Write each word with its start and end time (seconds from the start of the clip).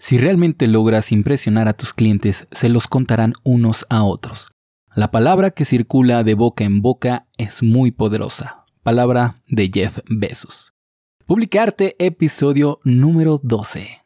Si 0.00 0.16
realmente 0.16 0.66
logras 0.66 1.12
impresionar 1.12 1.68
a 1.68 1.74
tus 1.74 1.92
clientes, 1.92 2.48
se 2.52 2.70
los 2.70 2.88
contarán 2.88 3.34
unos 3.44 3.86
a 3.90 4.02
otros. 4.02 4.48
La 4.96 5.10
palabra 5.10 5.50
que 5.50 5.66
circula 5.66 6.24
de 6.24 6.32
boca 6.32 6.64
en 6.64 6.80
boca 6.80 7.26
es 7.36 7.62
muy 7.62 7.90
poderosa. 7.90 8.64
Palabra 8.82 9.42
de 9.46 9.70
Jeff 9.72 9.98
Bezos. 10.08 10.72
Publicarte 11.26 11.96
episodio 11.98 12.80
número 12.82 13.40
12. 13.42 14.00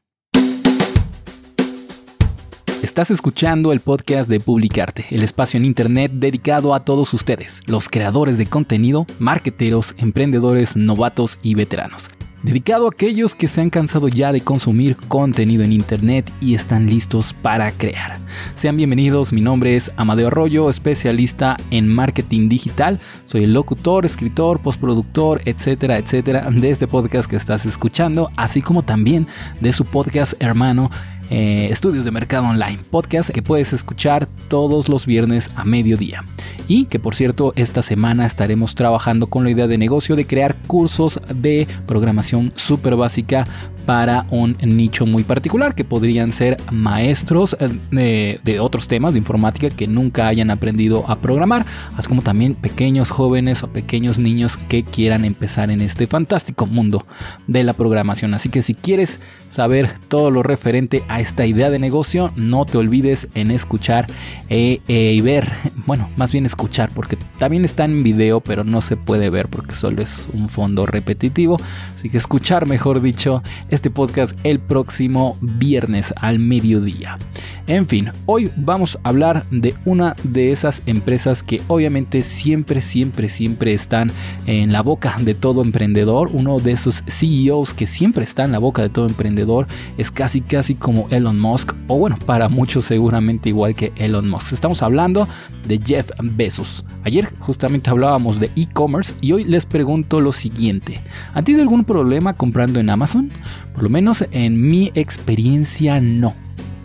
Estás 2.82 3.12
escuchando 3.12 3.72
el 3.72 3.78
podcast 3.78 4.28
de 4.28 4.40
Publicarte, 4.40 5.06
el 5.10 5.22
espacio 5.22 5.58
en 5.58 5.64
Internet 5.64 6.10
dedicado 6.16 6.74
a 6.74 6.84
todos 6.84 7.14
ustedes, 7.14 7.60
los 7.66 7.88
creadores 7.88 8.36
de 8.36 8.46
contenido, 8.46 9.06
marketeros, 9.20 9.94
emprendedores, 9.96 10.76
novatos 10.76 11.38
y 11.40 11.54
veteranos. 11.54 12.10
Dedicado 12.44 12.84
a 12.84 12.90
aquellos 12.90 13.34
que 13.34 13.48
se 13.48 13.62
han 13.62 13.70
cansado 13.70 14.06
ya 14.06 14.30
de 14.30 14.42
consumir 14.42 14.96
contenido 15.08 15.64
en 15.64 15.72
Internet 15.72 16.30
y 16.42 16.54
están 16.54 16.90
listos 16.90 17.32
para 17.32 17.72
crear. 17.72 18.18
Sean 18.54 18.76
bienvenidos, 18.76 19.32
mi 19.32 19.40
nombre 19.40 19.76
es 19.76 19.90
Amadeo 19.96 20.26
Arroyo, 20.26 20.68
especialista 20.68 21.56
en 21.70 21.88
marketing 21.88 22.50
digital. 22.50 23.00
Soy 23.24 23.44
el 23.44 23.54
locutor, 23.54 24.04
escritor, 24.04 24.60
postproductor, 24.60 25.40
etcétera, 25.46 25.96
etcétera, 25.96 26.50
de 26.50 26.68
este 26.68 26.86
podcast 26.86 27.30
que 27.30 27.36
estás 27.36 27.64
escuchando, 27.64 28.30
así 28.36 28.60
como 28.60 28.82
también 28.82 29.26
de 29.62 29.72
su 29.72 29.86
podcast 29.86 30.34
hermano 30.38 30.90
eh, 31.30 31.68
Estudios 31.70 32.04
de 32.04 32.10
Mercado 32.10 32.46
Online, 32.46 32.78
podcast 32.90 33.30
que 33.30 33.42
puedes 33.42 33.72
escuchar 33.72 34.26
todos 34.48 34.88
los 34.88 35.06
viernes 35.06 35.50
a 35.56 35.64
mediodía. 35.64 36.24
Y 36.68 36.86
que 36.86 36.98
por 36.98 37.14
cierto, 37.14 37.52
esta 37.56 37.82
semana 37.82 38.26
estaremos 38.26 38.74
trabajando 38.74 39.26
con 39.26 39.44
la 39.44 39.50
idea 39.50 39.66
de 39.66 39.78
negocio 39.78 40.16
de 40.16 40.26
crear 40.26 40.56
cursos 40.66 41.20
de 41.34 41.68
programación 41.86 42.52
súper 42.56 42.96
básica 42.96 43.46
para 43.86 44.26
un 44.30 44.56
nicho 44.62 45.06
muy 45.06 45.24
particular, 45.24 45.74
que 45.74 45.84
podrían 45.84 46.32
ser 46.32 46.56
maestros 46.70 47.56
eh, 47.92 48.38
de, 48.42 48.60
otros 48.60 48.88
temas 48.88 49.12
de 49.12 49.18
informática 49.18 49.70
que 49.70 49.86
nunca 49.86 50.26
hayan 50.26 50.50
aprendido 50.50 51.04
a 51.08 51.16
programar, 51.16 51.66
así 51.96 52.08
como 52.08 52.22
también 52.22 52.54
pequeños 52.54 53.10
jóvenes 53.10 53.62
o 53.62 53.68
pequeños 53.68 54.18
niños 54.18 54.56
que 54.56 54.84
quieran 54.84 55.24
empezar 55.24 55.70
en 55.70 55.80
este 55.80 56.06
fantástico 56.06 56.66
mundo 56.66 57.06
de 57.46 57.64
la 57.64 57.72
programación. 57.72 58.34
Así 58.34 58.48
que 58.48 58.62
si 58.62 58.74
quieres 58.74 59.20
saber 59.48 59.88
todo 60.08 60.30
lo 60.30 60.42
referente 60.42 61.02
a 61.08 61.20
esta 61.20 61.46
idea 61.46 61.70
de 61.70 61.78
negocio, 61.78 62.32
no 62.36 62.64
te 62.64 62.78
olvides 62.78 63.28
en 63.34 63.50
escuchar 63.50 64.06
eh, 64.48 64.80
eh, 64.88 65.12
y 65.14 65.20
ver, 65.20 65.50
bueno, 65.86 66.08
más 66.16 66.32
bien 66.32 66.46
escuchar, 66.46 66.90
porque 66.94 67.16
también 67.38 67.64
está 67.64 67.84
en 67.84 68.02
video, 68.02 68.40
pero 68.40 68.64
no 68.64 68.80
se 68.80 68.96
puede 68.96 69.30
ver 69.30 69.48
porque 69.48 69.74
solo 69.74 70.02
es 70.02 70.26
un 70.32 70.48
fondo 70.48 70.86
repetitivo. 70.86 71.58
Así 71.94 72.08
que 72.08 72.18
escuchar, 72.18 72.66
mejor 72.66 73.00
dicho, 73.00 73.42
este 73.74 73.90
podcast 73.90 74.38
el 74.44 74.60
próximo 74.60 75.36
viernes 75.40 76.14
al 76.16 76.38
mediodía. 76.38 77.18
En 77.66 77.86
fin, 77.86 78.10
hoy 78.26 78.50
vamos 78.56 78.98
a 79.02 79.08
hablar 79.08 79.46
de 79.50 79.74
una 79.86 80.14
de 80.22 80.52
esas 80.52 80.82
empresas 80.84 81.42
que 81.42 81.62
obviamente 81.66 82.22
siempre, 82.22 82.82
siempre, 82.82 83.30
siempre 83.30 83.72
están 83.72 84.10
en 84.44 84.70
la 84.70 84.82
boca 84.82 85.16
de 85.18 85.34
todo 85.34 85.62
emprendedor. 85.62 86.28
Uno 86.34 86.58
de 86.58 86.72
esos 86.72 87.02
CEOs 87.06 87.72
que 87.72 87.86
siempre 87.86 88.22
está 88.22 88.44
en 88.44 88.52
la 88.52 88.58
boca 88.58 88.82
de 88.82 88.90
todo 88.90 89.06
emprendedor 89.06 89.66
es 89.96 90.10
casi, 90.10 90.42
casi 90.42 90.74
como 90.74 91.08
Elon 91.08 91.40
Musk, 91.40 91.72
o 91.88 91.96
bueno, 91.96 92.18
para 92.26 92.50
muchos 92.50 92.84
seguramente 92.84 93.48
igual 93.48 93.74
que 93.74 93.92
Elon 93.96 94.28
Musk. 94.28 94.52
Estamos 94.52 94.82
hablando 94.82 95.26
de 95.66 95.78
Jeff 95.78 96.10
Bezos. 96.22 96.84
Ayer 97.02 97.32
justamente 97.38 97.88
hablábamos 97.88 98.40
de 98.40 98.50
e-commerce 98.56 99.14
y 99.22 99.32
hoy 99.32 99.44
les 99.44 99.64
pregunto 99.64 100.20
lo 100.20 100.32
siguiente. 100.32 101.00
¿Han 101.32 101.44
tenido 101.44 101.62
algún 101.62 101.84
problema 101.84 102.34
comprando 102.34 102.78
en 102.78 102.90
Amazon? 102.90 103.30
Por 103.74 103.82
lo 103.82 103.90
menos 103.90 104.24
en 104.30 104.60
mi 104.68 104.92
experiencia 104.94 106.00
no. 106.00 106.34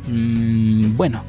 Mm, 0.10 0.98
bueno, 0.98 1.24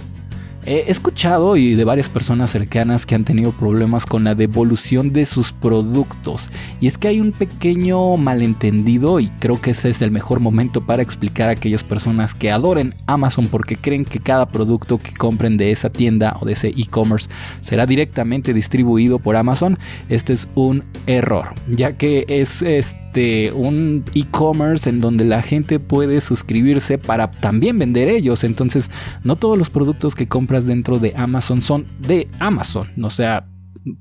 He 0.66 0.90
escuchado 0.90 1.56
y 1.56 1.74
de 1.74 1.84
varias 1.84 2.10
personas 2.10 2.50
cercanas 2.50 3.06
que 3.06 3.14
han 3.14 3.24
tenido 3.24 3.50
problemas 3.50 4.04
con 4.04 4.24
la 4.24 4.34
devolución 4.34 5.10
de 5.10 5.24
sus 5.24 5.52
productos. 5.52 6.50
Y 6.82 6.86
es 6.86 6.98
que 6.98 7.08
hay 7.08 7.18
un 7.18 7.32
pequeño 7.32 8.18
malentendido 8.18 9.20
y 9.20 9.28
creo 9.40 9.58
que 9.58 9.70
ese 9.70 9.88
es 9.88 10.02
el 10.02 10.10
mejor 10.10 10.38
momento 10.38 10.82
para 10.82 11.02
explicar 11.02 11.48
a 11.48 11.52
aquellas 11.52 11.82
personas 11.82 12.34
que 12.34 12.50
adoren 12.50 12.94
Amazon 13.06 13.46
porque 13.46 13.76
creen 13.76 14.04
que 14.04 14.18
cada 14.18 14.44
producto 14.46 14.98
que 14.98 15.14
compren 15.14 15.56
de 15.56 15.70
esa 15.70 15.88
tienda 15.88 16.36
o 16.40 16.44
de 16.44 16.52
ese 16.52 16.68
e-commerce 16.68 17.30
será 17.62 17.86
directamente 17.86 18.52
distribuido 18.52 19.18
por 19.18 19.36
Amazon. 19.36 19.78
Este 20.10 20.34
es 20.34 20.46
un 20.54 20.84
error, 21.06 21.54
ya 21.68 21.96
que 21.96 22.26
es 22.28 22.62
un 23.54 24.04
e-commerce 24.14 24.88
en 24.88 25.00
donde 25.00 25.24
la 25.24 25.42
gente 25.42 25.78
puede 25.78 26.20
suscribirse 26.20 26.98
para 26.98 27.30
también 27.30 27.78
vender 27.78 28.08
ellos. 28.08 28.44
Entonces, 28.44 28.90
no 29.24 29.36
todos 29.36 29.58
los 29.58 29.70
productos 29.70 30.14
que 30.14 30.28
compren 30.28 30.66
dentro 30.66 30.98
de 30.98 31.14
Amazon 31.16 31.62
son 31.62 31.86
de 32.00 32.28
Amazon. 32.38 32.88
O 33.02 33.10
sea, 33.10 33.46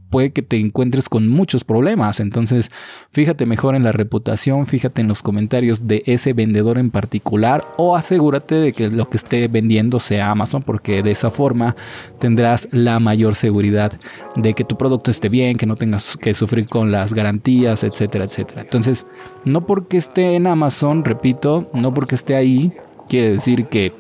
puede 0.09 0.31
que 0.31 0.41
te 0.41 0.57
encuentres 0.57 1.09
con 1.09 1.27
muchos 1.27 1.63
problemas. 1.63 2.19
Entonces, 2.19 2.71
fíjate 3.11 3.45
mejor 3.45 3.75
en 3.75 3.83
la 3.83 3.91
reputación, 3.91 4.65
fíjate 4.65 5.01
en 5.01 5.07
los 5.07 5.21
comentarios 5.21 5.87
de 5.87 6.03
ese 6.05 6.33
vendedor 6.33 6.77
en 6.77 6.91
particular 6.91 7.65
o 7.77 7.95
asegúrate 7.95 8.55
de 8.55 8.73
que 8.73 8.89
lo 8.89 9.09
que 9.09 9.17
esté 9.17 9.47
vendiendo 9.47 9.99
sea 9.99 10.31
Amazon 10.31 10.63
porque 10.63 11.03
de 11.03 11.11
esa 11.11 11.31
forma 11.31 11.75
tendrás 12.19 12.67
la 12.71 12.99
mayor 12.99 13.35
seguridad 13.35 13.93
de 14.35 14.53
que 14.53 14.63
tu 14.63 14.77
producto 14.77 15.11
esté 15.11 15.29
bien, 15.29 15.57
que 15.57 15.65
no 15.65 15.75
tengas 15.75 16.17
que 16.17 16.33
sufrir 16.33 16.67
con 16.67 16.91
las 16.91 17.13
garantías, 17.13 17.83
etcétera, 17.83 18.25
etcétera. 18.25 18.61
Entonces, 18.61 19.07
no 19.45 19.65
porque 19.65 19.97
esté 19.97 20.35
en 20.35 20.47
Amazon, 20.47 21.03
repito, 21.03 21.69
no 21.73 21.93
porque 21.93 22.15
esté 22.15 22.35
ahí, 22.35 22.73
quiere 23.07 23.31
decir 23.31 23.65
que 23.65 23.93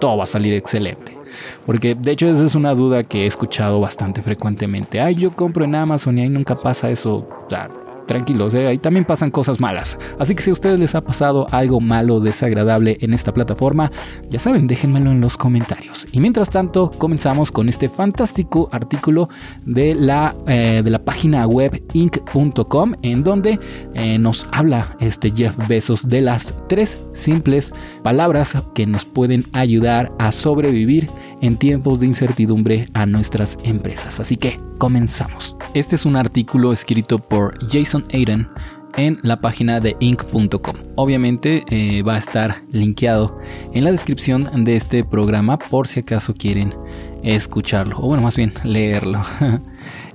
todo 0.00 0.18
va 0.18 0.24
a 0.24 0.26
salir 0.26 0.54
excelente. 0.54 1.15
Porque 1.64 1.94
de 1.94 2.12
hecho 2.12 2.28
esa 2.28 2.44
es 2.44 2.54
una 2.54 2.74
duda 2.74 3.04
que 3.04 3.24
he 3.24 3.26
escuchado 3.26 3.80
bastante 3.80 4.22
frecuentemente. 4.22 5.00
Ay, 5.00 5.14
yo 5.16 5.32
compro 5.32 5.64
en 5.64 5.74
Amazon 5.74 6.18
y 6.18 6.22
ahí 6.22 6.28
nunca 6.28 6.54
pasa 6.54 6.90
eso. 6.90 7.16
O 7.16 7.46
sea, 7.48 7.68
tranquilos, 8.06 8.54
ahí 8.54 8.78
también 8.78 9.04
pasan 9.04 9.30
cosas 9.30 9.60
malas. 9.60 9.98
Así 10.18 10.34
que 10.34 10.42
si 10.42 10.50
a 10.50 10.52
ustedes 10.52 10.78
les 10.78 10.94
ha 10.94 11.02
pasado 11.02 11.46
algo 11.50 11.80
malo, 11.80 12.20
desagradable 12.20 12.98
en 13.00 13.14
esta 13.14 13.32
plataforma, 13.32 13.90
ya 14.30 14.38
saben, 14.38 14.66
déjenmelo 14.66 15.10
en 15.10 15.20
los 15.20 15.36
comentarios. 15.36 16.06
Y 16.12 16.20
mientras 16.20 16.50
tanto, 16.50 16.90
comenzamos 16.90 17.52
con 17.52 17.68
este 17.68 17.88
fantástico 17.88 18.68
artículo 18.72 19.28
de 19.64 19.94
la, 19.94 20.34
eh, 20.46 20.82
de 20.84 20.90
la 20.90 21.04
página 21.04 21.46
web 21.46 21.82
inc.com, 21.92 22.94
en 23.02 23.22
donde 23.22 23.58
eh, 23.94 24.18
nos 24.18 24.46
habla 24.52 24.96
este 25.00 25.32
Jeff 25.34 25.56
Bezos 25.68 26.08
de 26.08 26.20
las 26.20 26.54
tres 26.68 26.98
simples 27.12 27.72
palabras 28.02 28.56
que 28.74 28.86
nos 28.86 29.04
pueden 29.04 29.46
ayudar 29.52 30.12
a 30.18 30.32
sobrevivir 30.32 31.08
en 31.40 31.56
tiempos 31.56 32.00
de 32.00 32.06
incertidumbre 32.06 32.88
a 32.94 33.06
nuestras 33.06 33.58
empresas. 33.64 34.20
Así 34.20 34.36
que 34.36 34.60
comenzamos. 34.78 35.56
Este 35.74 35.96
es 35.96 36.06
un 36.06 36.16
artículo 36.16 36.72
escrito 36.72 37.18
por 37.18 37.54
Jason 37.70 37.95
Aiden 38.12 38.48
en 38.96 39.18
la 39.22 39.40
página 39.40 39.80
de 39.80 39.96
inc.com. 40.00 40.76
Obviamente 40.96 41.64
eh, 41.68 42.02
va 42.02 42.14
a 42.14 42.18
estar 42.18 42.62
linkeado 42.70 43.38
en 43.72 43.84
la 43.84 43.90
descripción 43.90 44.64
de 44.64 44.76
este 44.76 45.04
programa 45.04 45.58
por 45.58 45.86
si 45.86 46.00
acaso 46.00 46.34
quieren 46.34 46.74
escucharlo, 47.22 47.98
o 47.98 48.06
bueno, 48.06 48.22
más 48.22 48.36
bien 48.36 48.52
leerlo. 48.64 49.22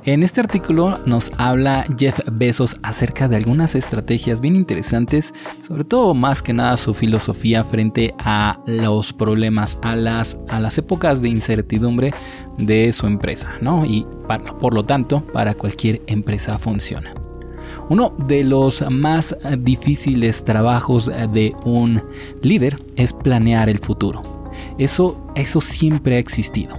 En 0.03 0.23
este 0.23 0.41
artículo 0.41 0.97
nos 1.05 1.31
habla 1.37 1.85
Jeff 1.95 2.19
Bezos 2.31 2.75
acerca 2.81 3.27
de 3.27 3.35
algunas 3.35 3.75
estrategias 3.75 4.41
bien 4.41 4.55
interesantes, 4.55 5.31
sobre 5.61 5.83
todo 5.83 6.15
más 6.15 6.41
que 6.41 6.53
nada 6.53 6.75
su 6.77 6.95
filosofía 6.95 7.63
frente 7.63 8.15
a 8.17 8.59
los 8.65 9.13
problemas, 9.13 9.77
a 9.83 9.95
las, 9.95 10.39
a 10.49 10.59
las 10.59 10.79
épocas 10.79 11.21
de 11.21 11.29
incertidumbre 11.29 12.15
de 12.57 12.91
su 12.93 13.05
empresa, 13.05 13.51
¿no? 13.61 13.85
Y 13.85 14.07
por 14.59 14.73
lo 14.73 14.85
tanto, 14.85 15.23
para 15.27 15.53
cualquier 15.53 16.01
empresa 16.07 16.57
funciona. 16.57 17.20
Uno 17.89 18.13
de 18.27 18.43
los 18.43 18.83
más 18.89 19.35
difíciles 19.59 20.43
trabajos 20.43 21.11
de 21.33 21.53
un 21.65 22.01
líder 22.41 22.79
es 22.95 23.13
planear 23.13 23.69
el 23.69 23.79
futuro. 23.79 24.21
Eso, 24.77 25.17
eso 25.35 25.61
siempre 25.61 26.15
ha 26.15 26.19
existido. 26.19 26.77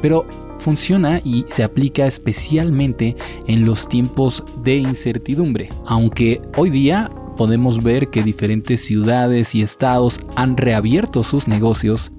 Pero 0.00 0.26
funciona 0.58 1.20
y 1.24 1.44
se 1.48 1.64
aplica 1.64 2.06
especialmente 2.06 3.16
en 3.46 3.64
los 3.64 3.88
tiempos 3.88 4.44
de 4.62 4.76
incertidumbre, 4.76 5.70
aunque 5.86 6.40
hoy 6.56 6.70
día 6.70 7.10
podemos 7.36 7.82
ver 7.82 8.08
que 8.08 8.22
diferentes 8.22 8.84
ciudades 8.84 9.54
y 9.54 9.62
estados 9.62 10.20
han 10.36 10.56
reabierto 10.56 11.22
sus 11.22 11.48
negocios, 11.48 12.12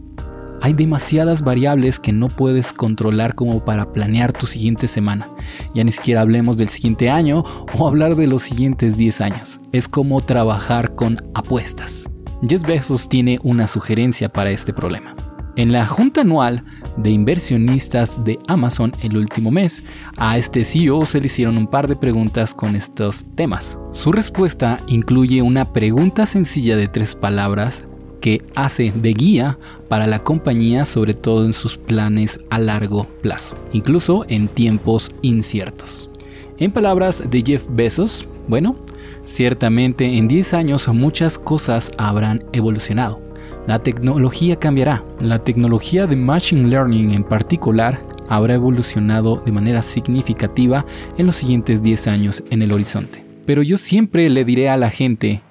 hay 0.63 0.71
demasiadas 0.71 1.41
variables 1.41 1.99
que 1.99 2.13
no 2.13 2.29
puedes 2.29 2.71
controlar 2.71 3.35
como 3.35 3.65
para 3.65 3.91
planear 3.91 4.31
tu 4.31 4.47
siguiente 4.47 4.87
semana. 4.87 5.27
Ya 5.75 5.83
ni 5.83 5.91
siquiera 5.91 6.21
hablemos 6.21 6.55
del 6.55 6.69
siguiente 6.69 7.09
año 7.09 7.43
o 7.77 7.85
hablar 7.85 8.15
de 8.15 8.27
los 8.27 8.43
siguientes 8.43 8.95
10 8.95 9.19
años. 9.19 9.59
Es 9.73 9.89
como 9.89 10.21
trabajar 10.21 10.95
con 10.95 11.17
apuestas. 11.33 12.09
Jeff 12.47 12.63
Bezos 12.63 13.09
tiene 13.09 13.39
una 13.43 13.67
sugerencia 13.67 14.29
para 14.29 14.51
este 14.51 14.71
problema. 14.71 15.17
En 15.57 15.73
la 15.73 15.85
junta 15.85 16.21
anual 16.21 16.63
de 16.95 17.09
inversionistas 17.09 18.23
de 18.23 18.39
Amazon 18.47 18.93
el 19.01 19.17
último 19.17 19.51
mes, 19.51 19.83
a 20.15 20.37
este 20.37 20.63
CEO 20.63 21.05
se 21.05 21.19
le 21.19 21.25
hicieron 21.25 21.57
un 21.57 21.67
par 21.67 21.89
de 21.89 21.97
preguntas 21.97 22.53
con 22.53 22.77
estos 22.77 23.25
temas. 23.35 23.77
Su 23.91 24.13
respuesta 24.13 24.79
incluye 24.87 25.41
una 25.41 25.73
pregunta 25.73 26.25
sencilla 26.25 26.77
de 26.77 26.87
tres 26.87 27.15
palabras 27.15 27.83
que 28.23 28.41
hace 28.55 28.93
de 28.95 29.11
guía 29.11 29.57
para 29.89 30.07
la 30.07 30.23
compañía, 30.23 30.85
sobre 30.85 31.13
todo 31.13 31.43
en 31.43 31.51
sus 31.51 31.75
planes 31.75 32.39
a 32.49 32.57
largo 32.57 33.05
plazo, 33.21 33.57
incluso 33.73 34.23
en 34.29 34.47
tiempos 34.47 35.11
inciertos. 35.21 36.09
En 36.57 36.71
palabras 36.71 37.29
de 37.29 37.43
Jeff 37.45 37.65
Bezos, 37.69 38.25
bueno, 38.47 38.77
ciertamente 39.25 40.05
en 40.05 40.29
10 40.29 40.53
años 40.53 40.87
muchas 40.87 41.37
cosas 41.37 41.91
habrán 41.97 42.45
evolucionado. 42.53 43.19
La 43.67 43.79
tecnología 43.79 44.55
cambiará. 44.55 45.03
La 45.19 45.39
tecnología 45.39 46.07
de 46.07 46.15
Machine 46.15 46.69
Learning 46.69 47.11
en 47.11 47.25
particular 47.25 47.99
habrá 48.29 48.53
evolucionado 48.53 49.43
de 49.45 49.51
manera 49.51 49.81
significativa 49.81 50.85
en 51.17 51.25
los 51.25 51.35
siguientes 51.35 51.83
10 51.83 52.07
años 52.07 52.41
en 52.51 52.61
el 52.61 52.71
horizonte. 52.71 53.25
Pero 53.45 53.63
yo 53.63 53.75
siempre 53.75 54.29
le 54.29 54.45
diré 54.45 54.69
a 54.69 54.77
la 54.77 54.89
gente, 54.89 55.41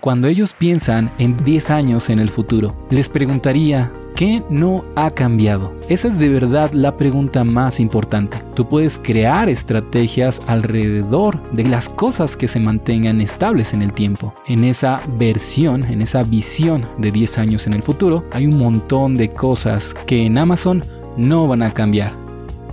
cuando 0.00 0.28
ellos 0.28 0.54
piensan 0.54 1.12
en 1.18 1.36
10 1.44 1.70
años 1.70 2.08
en 2.08 2.18
el 2.18 2.30
futuro, 2.30 2.74
les 2.90 3.08
preguntaría, 3.08 3.92
¿qué 4.16 4.42
no 4.48 4.82
ha 4.96 5.10
cambiado? 5.10 5.74
Esa 5.90 6.08
es 6.08 6.18
de 6.18 6.30
verdad 6.30 6.72
la 6.72 6.96
pregunta 6.96 7.44
más 7.44 7.80
importante. 7.80 8.38
Tú 8.54 8.66
puedes 8.66 8.98
crear 8.98 9.50
estrategias 9.50 10.40
alrededor 10.46 11.40
de 11.52 11.64
las 11.64 11.90
cosas 11.90 12.36
que 12.36 12.48
se 12.48 12.60
mantengan 12.60 13.20
estables 13.20 13.74
en 13.74 13.82
el 13.82 13.92
tiempo. 13.92 14.34
En 14.46 14.64
esa 14.64 15.02
versión, 15.18 15.84
en 15.84 16.00
esa 16.00 16.22
visión 16.22 16.86
de 16.98 17.12
10 17.12 17.38
años 17.38 17.66
en 17.66 17.74
el 17.74 17.82
futuro, 17.82 18.24
hay 18.32 18.46
un 18.46 18.58
montón 18.58 19.18
de 19.18 19.30
cosas 19.30 19.94
que 20.06 20.24
en 20.24 20.38
Amazon 20.38 20.82
no 21.18 21.46
van 21.46 21.62
a 21.62 21.74
cambiar. 21.74 22.12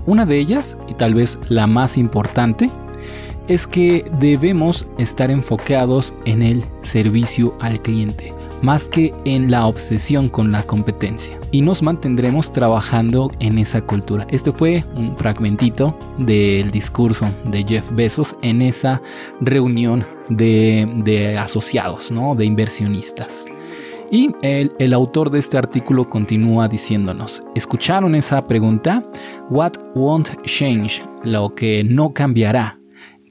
Una 0.06 0.26
de 0.26 0.40
ellas, 0.40 0.78
y 0.88 0.94
tal 0.94 1.14
vez 1.14 1.38
la 1.50 1.68
más 1.68 1.98
importante, 1.98 2.72
es 3.48 3.66
que 3.66 4.04
debemos 4.20 4.88
estar 4.98 5.32
enfocados 5.32 6.14
en 6.26 6.42
el 6.42 6.64
servicio 6.82 7.56
al 7.60 7.82
cliente, 7.82 8.34
más 8.62 8.88
que 8.90 9.14
en 9.26 9.50
la 9.50 9.66
obsesión 9.68 10.30
con 10.30 10.52
la 10.52 10.64
competencia. 10.64 11.40
Y 11.52 11.62
nos 11.62 11.82
mantendremos 11.82 12.52
trabajando 12.52 13.32
en 13.40 13.58
esa 13.58 13.82
cultura. 13.82 14.28
Este 14.30 14.52
fue 14.52 14.84
un 14.96 15.18
fragmentito 15.18 15.98
del 16.18 16.72
discurso 16.72 17.32
de 17.46 17.64
Jeff 17.64 17.90
Bezos 17.92 18.36
en 18.42 18.62
esa 18.62 19.02
reunión 19.40 20.06
de, 20.30 21.38
asociados, 21.40 22.12
¿no? 22.12 22.36
de 22.36 22.46
inversionistas. 22.46 23.46
Y 24.10 24.34
el, 24.42 24.94
autor 24.94 25.30
de 25.30 25.40
este 25.40 25.58
artículo 25.58 26.10
continúa 26.10 26.70
diciéndonos, 26.70 27.44
¿escucharon 27.56 28.16
esa 28.16 28.48
pregunta? 28.48 29.04
What 29.50 29.74
won't 29.96 30.30
change? 30.44 31.04
Lo 31.24 31.54
que 31.54 31.84
no 31.84 32.14
cambiará. 32.14 32.77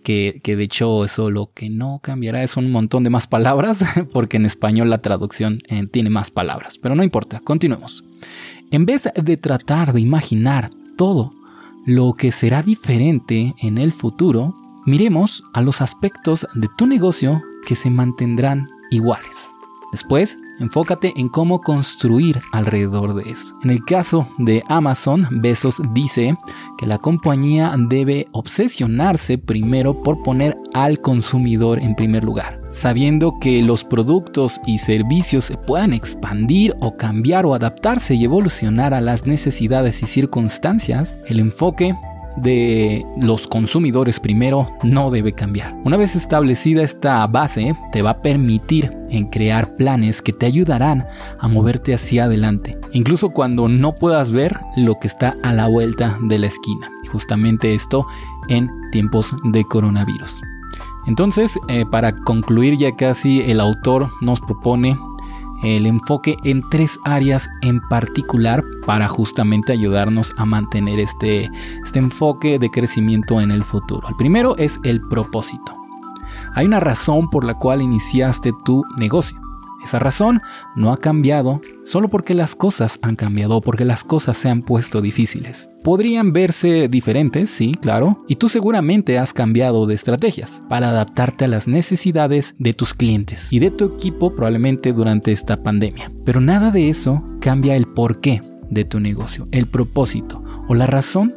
Que, 0.06 0.41
de 0.44 0.62
hecho 0.62 1.05
eso 1.05 1.31
lo 1.31 1.50
que 1.53 1.69
no 1.69 1.99
cambiará 2.00 2.44
es 2.44 2.56
un 2.56 2.70
montón 2.70 3.03
de 3.03 3.11
más 3.11 3.26
palabras, 3.26 3.85
porque 4.12 4.37
en 4.37 4.47
español 4.47 4.88
la 4.88 4.99
traducción 4.99 5.58
eh, 5.67 5.85
tiene 5.88 6.11
más 6.11 6.31
palabras. 6.31 6.79
Pero 6.81 6.94
no 6.94 7.03
importa, 7.03 7.41
continuemos. 7.41 8.05
En 8.70 8.87
vez 8.87 9.11
de 9.17 9.37
tratar 9.37 9.93
de 9.93 10.00
imaginar 10.00 10.70
todo 10.97 11.32
lo 11.87 12.12
que 12.12 12.31
será 12.31 12.62
diferente 12.62 13.53
en 13.61 13.79
el 13.79 13.91
futuro, 13.91 14.55
miremos 14.87 15.43
a 15.53 15.61
los 15.61 15.81
aspectos 15.81 16.47
de 16.55 16.69
tu 16.79 16.87
negocio 16.87 17.43
que 17.67 17.75
se 17.75 17.91
mantendrán 17.91 18.69
iguales. 18.93 19.50
Después, 19.91 20.38
enfócate 20.61 21.12
en 21.17 21.29
cómo 21.29 21.61
construir 21.61 22.41
alrededor 22.53 23.14
de 23.14 23.31
eso. 23.31 23.55
En 23.62 23.70
el 23.70 23.85
caso 23.85 24.26
de 24.38 24.62
Amazon, 24.69 25.26
Bezos 25.31 25.81
dice 25.93 26.37
que 26.79 26.87
la 26.87 26.99
compañía 26.99 27.75
debe 27.79 28.29
obsesionarse 28.32 29.38
primero 29.38 30.03
por 30.03 30.23
poner 30.23 30.56
al 30.75 31.00
consumidor 31.00 31.79
en 31.79 31.94
primer 31.94 32.25
lugar. 32.25 32.61
Sabiendo 32.73 33.38
que 33.41 33.62
los 33.62 33.85
productos 33.85 34.61
y 34.67 34.79
servicios 34.79 35.44
se 35.44 35.56
puedan 35.56 35.93
expandir 35.93 36.75
o 36.81 36.97
cambiar 36.97 37.47
o 37.47 37.55
adaptarse 37.55 38.14
y 38.14 38.25
evolucionar 38.25 38.93
a 38.93 39.00
las 39.00 39.26
necesidades 39.26 40.03
y 40.03 40.06
circunstancias, 40.06 41.19
el 41.29 41.41
enfoque 41.41 41.94
de 42.37 43.05
los 43.19 43.49
consumidores 43.49 44.20
primero 44.20 44.69
no 44.82 45.11
debe 45.11 45.32
cambiar. 45.32 45.75
Una 45.85 45.97
vez 45.97 46.14
establecida 46.14 46.82
esta 46.82 47.26
base, 47.26 47.75
te 47.93 48.03
va 48.03 48.11
a 48.11 48.23
permitir 48.23 48.95
en 49.11 49.26
crear 49.29 49.76
planes 49.76 50.23
que 50.23 50.32
te 50.32 50.47
ayudarán 50.47 51.06
a 51.38 51.49
moverte 51.49 51.94
hacia 51.94 52.25
adelante, 52.25 52.79
incluso 52.93 53.31
cuando 53.31 53.69
no 53.69 53.94
puedas 53.94 54.31
ver 54.31 54.58
lo 54.76 54.99
que 55.00 55.06
está 55.06 55.35
a 55.43 55.53
la 55.53 55.67
vuelta 55.67 56.19
de 56.23 56.38
la 56.38 56.47
esquina. 56.47 56.91
Y 57.05 57.08
justamente 57.08 57.75
esto 57.75 58.06
en 58.49 58.70
tiempos 58.93 59.35
de 59.44 59.64
coronavirus. 59.64 60.41
Entonces, 61.06 61.58
eh, 61.69 61.85
para 61.91 62.12
concluir 62.12 62.76
ya 62.79 62.94
casi, 62.97 63.41
el 63.41 63.61
autor 63.61 64.11
nos 64.20 64.41
propone 64.41 64.97
el 65.62 65.87
enfoque 65.87 66.37
en 66.44 66.62
tres 66.70 66.99
áreas 67.05 67.49
en 67.62 67.81
particular 67.88 68.62
para 68.85 69.08
justamente 69.08 69.73
ayudarnos 69.73 70.32
a 70.37 70.44
mantener 70.44 70.99
este, 70.99 71.49
este 71.85 71.99
enfoque 71.99 72.58
de 72.58 72.70
crecimiento 72.70 73.41
en 73.41 73.50
el 73.50 73.62
futuro. 73.62 74.06
El 74.08 74.17
primero 74.17 74.56
es 74.56 74.79
el 74.82 75.00
propósito. 75.00 75.85
Hay 76.56 76.64
una 76.64 76.81
razón 76.81 77.29
por 77.29 77.44
la 77.44 77.53
cual 77.53 77.82
iniciaste 77.82 78.50
tu 78.64 78.82
negocio. 78.97 79.38
Esa 79.85 79.99
razón 79.99 80.41
no 80.75 80.91
ha 80.91 80.97
cambiado 80.97 81.61
solo 81.85 82.08
porque 82.08 82.32
las 82.32 82.55
cosas 82.55 82.99
han 83.03 83.14
cambiado 83.14 83.61
porque 83.61 83.85
las 83.85 84.05
cosas 84.05 84.38
se 84.38 84.49
han 84.49 84.62
puesto 84.62 85.03
difíciles. 85.03 85.69
Podrían 85.85 86.32
verse 86.32 86.88
diferentes, 86.88 87.50
sí, 87.50 87.75
claro, 87.79 88.25
y 88.26 88.37
tú 88.37 88.49
seguramente 88.49 89.19
has 89.19 89.35
cambiado 89.35 89.85
de 89.85 89.94
estrategias 89.94 90.62
para 90.67 90.88
adaptarte 90.88 91.44
a 91.44 91.49
las 91.49 91.69
necesidades 91.69 92.55
de 92.58 92.73
tus 92.73 92.94
clientes 92.94 93.53
y 93.53 93.58
de 93.58 93.70
tu 93.70 93.94
equipo 93.94 94.35
probablemente 94.35 94.94
durante 94.94 95.32
esta 95.32 95.62
pandemia. 95.62 96.11
Pero 96.25 96.41
nada 96.41 96.70
de 96.70 96.88
eso 96.88 97.23
cambia 97.43 97.76
el 97.76 97.87
porqué 97.87 98.41
de 98.70 98.87
tu 98.87 98.99
negocio, 98.99 99.47
el 99.53 99.67
propósito 99.67 100.43
o 100.69 100.75
la 100.75 100.87
razón 100.87 101.35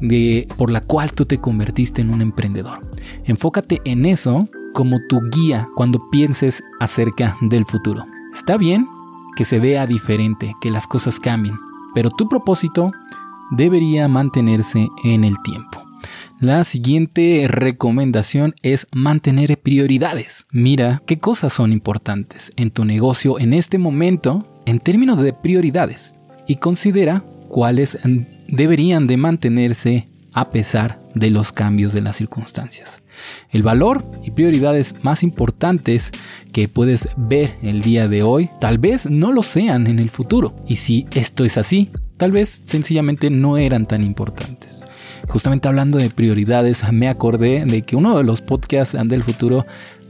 de, 0.00 0.48
por 0.56 0.70
la 0.70 0.80
cual 0.80 1.12
tú 1.12 1.24
te 1.24 1.38
convertiste 1.38 2.02
en 2.02 2.12
un 2.12 2.20
emprendedor. 2.20 2.80
Enfócate 3.24 3.80
en 3.84 4.06
eso 4.06 4.48
como 4.76 5.00
tu 5.00 5.22
guía 5.22 5.70
cuando 5.74 6.10
pienses 6.10 6.62
acerca 6.80 7.34
del 7.40 7.64
futuro. 7.64 8.04
Está 8.34 8.58
bien 8.58 8.86
que 9.34 9.46
se 9.46 9.58
vea 9.58 9.86
diferente, 9.86 10.54
que 10.60 10.70
las 10.70 10.86
cosas 10.86 11.18
cambien, 11.18 11.58
pero 11.94 12.10
tu 12.10 12.28
propósito 12.28 12.92
debería 13.52 14.06
mantenerse 14.06 14.86
en 15.02 15.24
el 15.24 15.34
tiempo. 15.42 15.82
La 16.40 16.62
siguiente 16.64 17.46
recomendación 17.48 18.54
es 18.60 18.86
mantener 18.92 19.58
prioridades. 19.58 20.46
Mira 20.52 21.02
qué 21.06 21.18
cosas 21.20 21.54
son 21.54 21.72
importantes 21.72 22.52
en 22.56 22.70
tu 22.70 22.84
negocio 22.84 23.38
en 23.38 23.54
este 23.54 23.78
momento 23.78 24.46
en 24.66 24.80
términos 24.80 25.18
de 25.22 25.32
prioridades 25.32 26.12
y 26.46 26.56
considera 26.56 27.24
cuáles 27.48 27.98
deberían 28.46 29.06
de 29.06 29.16
mantenerse 29.16 30.08
a 30.34 30.50
pesar 30.50 31.00
de 31.16 31.30
los 31.30 31.50
cambios 31.50 31.92
de 31.92 32.02
las 32.02 32.16
circunstancias. 32.16 33.00
El 33.50 33.62
valor 33.62 34.04
y 34.22 34.30
prioridades 34.30 34.94
más 35.02 35.22
importantes 35.22 36.12
que 36.52 36.68
puedes 36.68 37.08
ver 37.16 37.56
el 37.62 37.80
día 37.80 38.06
de 38.06 38.22
hoy 38.22 38.50
tal 38.60 38.78
vez 38.78 39.06
no 39.06 39.32
lo 39.32 39.42
sean 39.42 39.86
en 39.86 39.98
el 39.98 40.10
futuro. 40.10 40.54
Y 40.68 40.76
si 40.76 41.06
esto 41.12 41.44
es 41.44 41.56
así, 41.56 41.90
tal 42.18 42.32
vez 42.32 42.62
sencillamente 42.66 43.30
no 43.30 43.56
eran 43.56 43.86
tan 43.86 44.04
importantes. 44.04 44.84
Justamente 45.26 45.66
hablando 45.66 45.98
de 45.98 46.10
prioridades, 46.10 46.84
me 46.92 47.08
acordé 47.08 47.64
de 47.64 47.82
que 47.82 47.96
uno 47.96 48.16
de 48.16 48.22
los 48.22 48.42
podcasts 48.42 48.96
del 49.06 49.24
futuro 49.24 49.66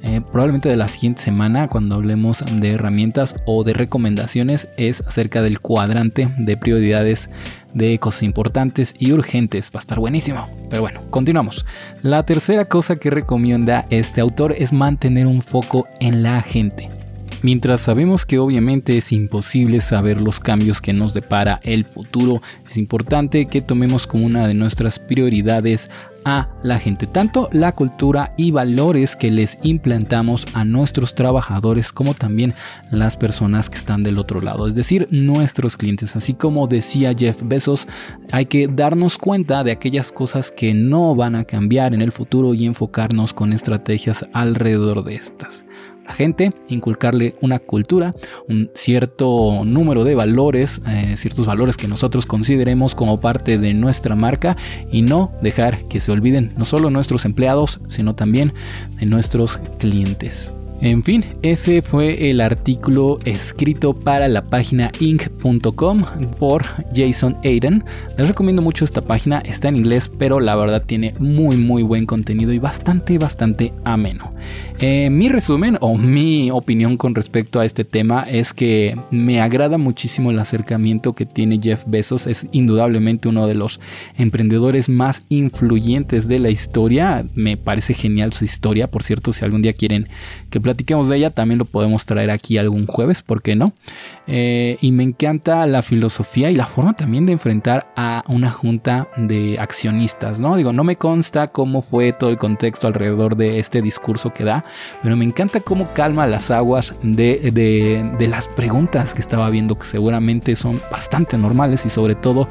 eh, 0.07 0.21
probablemente 0.21 0.69
de 0.69 0.77
la 0.77 0.87
siguiente 0.87 1.21
semana 1.21 1.67
cuando 1.67 1.97
hablemos 1.97 2.45
de 2.49 2.71
herramientas 2.71 3.35
o 3.45 3.65
de 3.65 3.73
recomendaciones 3.73 4.69
es 4.77 5.01
acerca 5.01 5.43
del 5.43 5.59
cuadrante 5.59 6.29
de 6.39 6.57
prioridades 6.57 7.29
de 7.75 7.99
cosas 7.99 8.23
importantes 8.23 8.95
y 9.01 9.11
urgentes. 9.11 9.73
Va 9.75 9.81
a 9.81 9.83
estar 9.83 9.99
buenísimo. 9.99 10.49
Pero 10.71 10.83
bueno, 10.83 11.01
continuamos. 11.11 11.67
La 12.03 12.25
tercera 12.25 12.67
cosa 12.67 12.97
que 12.97 13.11
recomienda 13.11 13.87
este 13.91 14.21
autor 14.21 14.55
es 14.57 14.73
mantener 14.73 15.27
un 15.27 15.43
foco 15.43 15.89
en 15.99 16.23
la 16.23 16.41
gente. 16.41 16.96
Mientras 17.47 17.83
sabemos 17.83 18.27
que 18.27 18.41
obviamente 18.41 18.97
es 18.97 19.13
imposible 19.13 19.81
saber 19.81 20.21
los 20.21 20.41
cambios 20.41 20.81
que 20.81 20.93
nos 20.93 21.15
depara 21.15 21.61
el 21.63 21.85
futuro, 21.85 22.43
es 22.69 22.77
importante 22.77 23.47
que 23.47 23.61
tomemos 23.61 24.09
como 24.09 24.27
una 24.27 24.49
de 24.49 24.55
nuestras 24.55 24.99
prioridades 24.99 25.89
a 26.25 26.49
la 26.65 26.81
gente, 26.81 27.07
tanto 27.07 27.49
la 27.53 27.71
cultura 27.71 28.35
y 28.37 28.51
valores 28.51 29.15
que 29.15 29.31
les 29.31 29.59
implantamos 29.63 30.45
a 30.55 30.65
nuestros 30.65 31.15
trabajadores 31.15 31.93
como 31.93 32.15
también 32.15 32.53
las 32.91 33.17
personas 33.17 33.71
que 33.71 33.77
están 33.77 34.03
del 34.03 34.19
otro 34.19 34.41
lado, 34.41 34.67
es 34.67 34.75
decir, 34.75 35.07
nuestros 35.13 35.77
clientes. 35.77 36.17
Así 36.17 36.35
como 36.35 36.67
decía 36.67 37.15
Jeff 37.17 37.43
Bezos, 37.45 37.87
hay 38.33 38.47
que 38.47 38.67
darnos 38.67 39.19
cuenta 39.19 39.63
de 39.63 39.71
aquellas 39.71 40.11
cosas 40.11 40.51
que 40.51 40.75
no 40.75 41.15
van 41.15 41.37
a 41.37 41.45
cambiar 41.45 41.95
en 41.95 42.03
el 42.03 42.11
futuro 42.11 42.55
y 42.55 42.67
enfocarnos 42.67 43.33
con 43.33 43.53
estrategias 43.53 44.27
alrededor 44.33 45.05
de 45.05 45.15
estas 45.15 45.65
la 46.07 46.15
gente, 46.15 46.53
inculcarle 46.69 47.35
una 47.41 47.59
cultura, 47.59 48.13
un 48.49 48.71
cierto 48.75 49.65
número 49.65 50.05
de 50.05 50.15
valores, 50.15 50.81
eh, 50.87 51.17
ciertos 51.17 51.47
valores 51.47 51.77
que 51.77 51.89
nosotros 51.89 52.27
consideremos 52.27 52.95
como 52.95 53.21
parte 53.21 53.59
de 53.59 53.75
nuestra 53.75 54.15
marca 54.15 54.57
y 54.91 55.03
no 55.03 55.33
dejar 55.43 55.83
que 55.89 56.01
se 56.01 56.13
olviden 56.13 56.53
no 56.57 56.65
solo 56.65 56.91
nuestros 56.91 57.25
empleados, 57.25 57.81
sino 57.89 58.15
también 58.15 58.53
de 59.01 59.07
nuestros 59.07 59.57
clientes. 59.79 60.53
En 60.83 61.03
fin, 61.03 61.25
ese 61.41 61.81
fue 61.81 62.31
el 62.31 62.41
artículo 62.41 63.19
escrito 63.25 63.95
para 63.95 64.29
la 64.29 64.45
página 64.45 64.93
inc.com 65.01 66.03
por 66.39 66.65
Jason 66.95 67.37
Aiden. 67.45 67.83
Les 68.19 68.29
recomiendo 68.29 68.61
mucho 68.61 68.85
esta 68.85 69.01
página, 69.01 69.39
está 69.39 69.69
en 69.69 69.79
inglés, 69.79 70.11
pero 70.19 70.39
la 70.39 70.55
verdad 70.55 70.85
tiene 70.85 71.15
muy 71.19 71.57
muy 71.57 71.83
buen 71.83 72.05
contenido 72.05 72.53
y 72.53 72.59
bastante 72.59 73.17
bastante 73.17 73.73
ameno. 73.85 74.33
Eh, 74.79 75.09
mi 75.11 75.31
resumen 75.31 75.79
o 75.81 75.97
mi 75.97 76.51
opinión 76.51 76.99
con 76.99 77.15
respecto 77.15 77.59
a 77.59 77.65
este 77.65 77.85
tema 77.85 78.25
es 78.25 78.53
que 78.53 78.99
me 79.11 79.41
agrada 79.41 79.79
muchísimo 79.79 80.31
el 80.31 80.39
acercamiento 80.39 81.15
que 81.15 81.25
tiene 81.25 81.59
Jeff 81.63 81.85
Bezos, 81.87 82.27
es 82.27 82.47
indudablemente 82.53 83.29
uno 83.29 83.47
de 83.47 83.55
los 83.55 83.81
emprendedores 84.19 84.91
más 84.91 85.23
influyentes 85.31 86.29
de 86.29 86.39
la 86.39 86.51
historia, 86.51 87.25
me 87.35 87.57
parece 87.57 87.95
genial 87.95 88.35
su 88.35 88.45
historia, 88.45 88.91
por 88.91 89.03
cierto, 89.03 89.33
si 89.33 89.45
algún 89.45 89.63
día 89.63 89.73
quieren 89.73 90.09
que 90.51 90.61
platiquemos 90.67 91.09
de 91.09 91.17
ella, 91.19 91.31
también 91.31 91.61
lo 91.61 91.65
podemos 91.65 92.07
traer 92.07 92.33
aquí 92.33 92.59
algún 92.59 92.89
jueves, 92.89 93.23
¿por 93.23 93.41
qué 93.41 93.55
no? 93.55 93.73
Eh, 94.27 94.79
y 94.81 94.91
me 94.91 95.05
encanta 95.05 95.65
la 95.67 95.81
filosofía 95.83 96.51
y 96.51 96.57
la 96.57 96.67
forma 96.67 96.95
también 96.95 97.25
de 97.25 97.31
enfrentar 97.31 97.93
a 97.95 98.25
una 98.27 98.51
junta 98.51 99.07
de 99.17 99.61
accionistas, 99.61 100.41
¿no? 100.41 100.57
Digo, 100.57 100.73
no 100.73 100.83
me 100.83 100.97
consta 100.97 101.47
cómo 101.53 101.83
fue 101.83 102.13
todo 102.13 102.31
el 102.31 102.37
contexto 102.37 102.89
alrededor 102.89 103.37
de 103.37 103.61
este 103.61 103.81
discurso 103.81 104.35
que 104.35 104.43
da, 104.43 104.65
pero 105.05 105.17
me 105.17 105.25
encanta 105.25 105.61
cómo 105.61 105.87
calma 105.95 106.27
las 106.27 106.51
aguas 106.51 106.93
de, 107.01 107.53
de 108.19 108.27
las 108.27 108.49
preguntas 108.49 109.15
que 109.15 109.21
estaba 109.21 109.49
viendo, 109.51 109.79
que 109.79 109.85
seguramente 109.85 110.57
son 110.57 110.81
bastante 110.91 111.39
normales 111.39 111.87
y 111.87 111.91
sobre 111.91 112.17
todo 112.17 112.49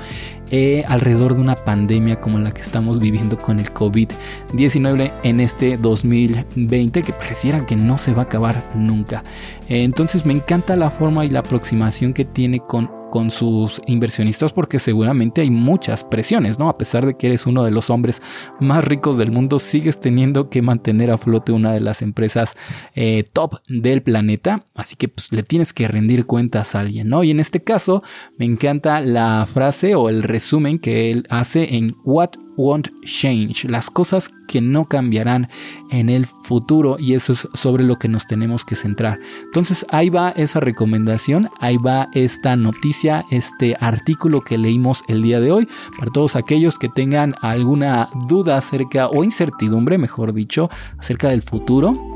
eh, 0.52 0.84
alrededor 0.88 1.36
de 1.36 1.42
una 1.42 1.56
pandemia 1.56 2.22
como 2.22 2.40
la 2.40 2.52
que 2.52 2.62
estamos 2.62 3.00
viviendo 3.00 3.38
con 3.38 3.60
el 3.60 3.74
COVID-19 3.74 5.12
en 5.24 5.40
este 5.40 5.78
2020 5.78 7.04
que 7.04 7.14
pareciera 7.14 7.66
que 7.66 7.76
no 7.76 7.98
se 7.98 8.14
va 8.14 8.24
a 8.24 8.26
acabar 8.26 8.64
nunca. 8.76 9.24
Eh, 9.68 9.84
entonces 9.84 10.26
me 10.26 10.34
encanta 10.34 10.76
la 10.76 10.90
forma 10.90 11.26
y 11.26 11.30
la 11.30 11.40
aproximación 11.40 12.14
que 12.14 12.26
tiene 12.26 12.60
con 12.60 12.90
con 13.16 13.32
sus 13.32 13.82
inversionistas 13.88 14.52
porque 14.52 14.78
seguramente 14.78 15.40
hay 15.40 15.50
muchas 15.50 16.04
presiones, 16.04 16.60
¿no? 16.60 16.68
A 16.68 16.78
pesar 16.78 17.06
de 17.06 17.16
que 17.16 17.28
eres 17.28 17.46
uno 17.46 17.64
de 17.64 17.72
los 17.72 17.90
hombres 17.90 18.22
más 18.60 18.84
ricos 18.84 19.18
del 19.18 19.32
mundo, 19.32 19.58
sigues 19.58 20.02
teniendo 20.02 20.50
que 20.50 20.62
mantener 20.62 21.12
a 21.12 21.18
flote 21.18 21.54
una 21.54 21.72
de 21.72 21.80
las 21.80 22.02
empresas 22.02 22.58
eh, 22.94 23.24
top 23.32 23.62
del 23.70 24.02
planeta, 24.02 24.66
así 24.74 24.98
que 24.98 25.08
pues, 25.08 25.32
le 25.32 25.44
tienes 25.44 25.72
que 25.72 25.88
rendir 25.88 26.26
cuentas 26.26 26.76
a 26.76 26.82
alguien, 26.82 27.08
¿no? 27.08 27.24
Y 27.24 27.32
en 27.32 27.40
este 27.40 27.64
caso 27.64 28.04
me 28.38 28.44
encanta 28.44 29.00
la 29.00 29.46
frase 29.46 29.96
o 29.96 30.10
el 30.10 30.22
resumen 30.22 30.78
que 30.78 31.10
él 31.10 31.26
hace 31.30 31.78
en 31.78 31.96
What 32.04 32.32
won't 32.58 32.88
change, 33.04 33.66
las 33.66 33.90
cosas 33.90 34.30
que 34.48 34.62
no 34.62 34.86
cambiarán 34.86 35.50
en 35.92 36.10
el 36.10 36.26
futuro 36.26 36.98
y 37.00 37.14
eso 37.14 37.34
es 37.34 37.48
sobre 37.54 37.84
lo 37.84 37.98
que 37.98 38.08
nos 38.08 38.28
tenemos 38.28 38.64
que 38.64 38.76
centrar. 38.76 39.20
Entonces 39.44 39.86
ahí 39.90 40.10
va 40.10 40.30
esa 40.30 40.60
recomendación, 40.60 41.50
ahí 41.60 41.78
va 41.78 42.10
esta 42.14 42.56
noticia, 42.56 43.26
este 43.32 43.76
artículo 43.80 44.42
que 44.42 44.58
leímos 44.58 45.04
el 45.08 45.22
día 45.22 45.40
de 45.40 45.52
hoy 45.52 45.68
para 45.98 46.12
todos 46.12 46.36
aquellos 46.36 46.78
que 46.78 46.90
tengan 46.90 47.36
alguna 47.42 48.10
duda 48.28 48.58
acerca 48.58 49.08
o 49.10 49.24
incertidumbre, 49.24 49.98
mejor 49.98 50.34
dicho, 50.34 50.70
acerca 50.98 51.30
del 51.30 51.42
futuro 51.42 52.15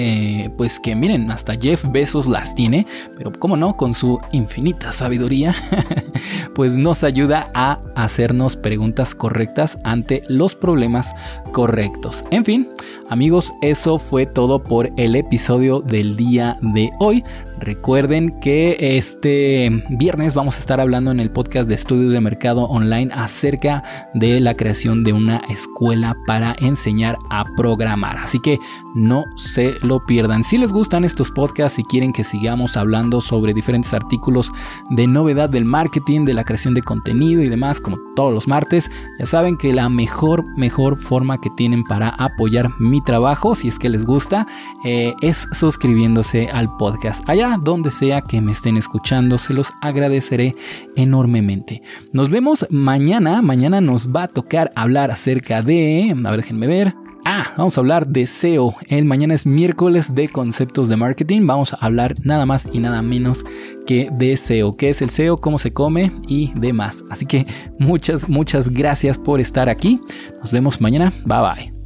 eh, 0.00 0.48
pues 0.56 0.78
que 0.78 0.94
miren, 0.94 1.28
hasta 1.32 1.56
Jeff 1.56 1.84
Bezos 1.90 2.28
las 2.28 2.54
tiene, 2.54 2.86
pero 3.16 3.32
como 3.32 3.56
no, 3.56 3.76
con 3.76 3.94
su 3.94 4.20
infinita 4.30 4.92
sabiduría, 4.92 5.56
pues 6.54 6.78
nos 6.78 7.02
ayuda 7.02 7.48
a 7.52 7.80
hacernos 7.96 8.56
preguntas 8.56 9.16
correctas 9.16 9.76
ante 9.82 10.22
los 10.28 10.54
problemas 10.54 11.12
correctos. 11.50 12.24
En 12.30 12.44
fin, 12.44 12.68
amigos, 13.10 13.52
eso 13.60 13.98
fue 13.98 14.24
todo 14.24 14.62
por 14.62 14.88
el 14.96 15.16
episodio 15.16 15.80
del 15.80 16.16
día 16.16 16.58
de 16.62 16.92
hoy. 17.00 17.24
Recuerden 17.58 18.38
que 18.40 18.76
este 18.96 19.82
viernes 19.88 20.34
vamos 20.34 20.56
a 20.56 20.60
estar 20.60 20.80
hablando 20.80 21.10
en 21.10 21.18
el 21.18 21.32
podcast 21.32 21.68
de 21.68 21.74
estudios 21.74 22.12
de 22.12 22.20
mercado 22.20 22.62
online 22.64 23.10
acerca 23.12 23.82
de 24.14 24.38
la 24.38 24.54
creación 24.54 25.02
de 25.02 25.12
una 25.12 25.38
escuela 25.48 26.16
para 26.28 26.54
enseñar 26.60 27.18
a 27.30 27.42
programar. 27.56 28.16
Así 28.18 28.38
que 28.38 28.58
no 28.94 29.24
se 29.36 29.74
lo 29.88 30.04
pierdan. 30.04 30.44
Si 30.44 30.58
les 30.58 30.72
gustan 30.72 31.04
estos 31.04 31.30
podcasts 31.30 31.78
y 31.78 31.84
quieren 31.84 32.12
que 32.12 32.22
sigamos 32.22 32.76
hablando 32.76 33.20
sobre 33.20 33.54
diferentes 33.54 33.94
artículos 33.94 34.52
de 34.90 35.06
novedad 35.06 35.48
del 35.48 35.64
marketing, 35.64 36.24
de 36.24 36.34
la 36.34 36.44
creación 36.44 36.74
de 36.74 36.82
contenido 36.82 37.42
y 37.42 37.48
demás, 37.48 37.80
como 37.80 37.98
todos 38.14 38.32
los 38.32 38.46
martes, 38.46 38.90
ya 39.18 39.26
saben 39.26 39.56
que 39.56 39.72
la 39.72 39.88
mejor, 39.88 40.44
mejor 40.56 40.96
forma 40.96 41.40
que 41.40 41.50
tienen 41.56 41.82
para 41.84 42.10
apoyar 42.10 42.68
mi 42.78 43.02
trabajo, 43.02 43.54
si 43.54 43.68
es 43.68 43.78
que 43.78 43.88
les 43.88 44.04
gusta, 44.04 44.46
eh, 44.84 45.14
es 45.22 45.48
suscribiéndose 45.52 46.48
al 46.48 46.68
podcast. 46.76 47.28
Allá 47.28 47.58
donde 47.60 47.90
sea 47.90 48.20
que 48.20 48.40
me 48.40 48.52
estén 48.52 48.76
escuchando, 48.76 49.38
se 49.38 49.54
los 49.54 49.72
agradeceré 49.80 50.54
enormemente. 50.96 51.82
Nos 52.12 52.28
vemos 52.30 52.66
mañana. 52.70 53.40
Mañana 53.42 53.80
nos 53.80 54.08
va 54.08 54.24
a 54.24 54.28
tocar 54.28 54.72
hablar 54.74 55.10
acerca 55.10 55.62
de... 55.62 56.14
A 56.24 56.30
ver, 56.30 56.40
déjenme 56.40 56.66
ver. 56.66 57.07
Ah, 57.30 57.52
vamos 57.58 57.76
a 57.76 57.82
hablar 57.82 58.06
de 58.06 58.26
SEO. 58.26 58.74
El 58.86 59.04
mañana 59.04 59.34
es 59.34 59.44
miércoles 59.44 60.14
de 60.14 60.30
conceptos 60.30 60.88
de 60.88 60.96
marketing. 60.96 61.46
Vamos 61.46 61.74
a 61.74 61.76
hablar 61.76 62.14
nada 62.22 62.46
más 62.46 62.66
y 62.72 62.78
nada 62.78 63.02
menos 63.02 63.44
que 63.86 64.08
de 64.10 64.34
SEO. 64.38 64.78
¿Qué 64.78 64.88
es 64.88 65.02
el 65.02 65.10
SEO? 65.10 65.36
¿Cómo 65.36 65.58
se 65.58 65.74
come? 65.74 66.10
Y 66.26 66.54
demás. 66.58 67.04
Así 67.10 67.26
que 67.26 67.44
muchas, 67.78 68.30
muchas 68.30 68.70
gracias 68.70 69.18
por 69.18 69.40
estar 69.40 69.68
aquí. 69.68 70.00
Nos 70.40 70.52
vemos 70.52 70.80
mañana. 70.80 71.12
Bye 71.26 71.40
bye. 71.40 71.77